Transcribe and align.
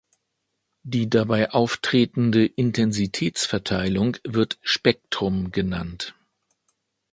Die 0.81 1.11
dabei 1.11 1.51
auftretende 1.51 2.43
Intensitätsverteilung 2.47 4.17
wird 4.23 4.57
Spektrum 4.63 5.51
genannt. 5.51 6.15